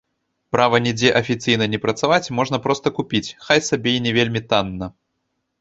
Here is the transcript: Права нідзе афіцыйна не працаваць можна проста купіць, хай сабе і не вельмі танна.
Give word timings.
Права 0.55 0.79
нідзе 0.85 1.11
афіцыйна 1.19 1.67
не 1.75 1.79
працаваць 1.83 2.31
можна 2.39 2.57
проста 2.65 2.93
купіць, 3.01 3.25
хай 3.47 3.63
сабе 3.69 3.95
і 3.99 4.03
не 4.07 4.11
вельмі 4.17 4.41
танна. 4.55 4.85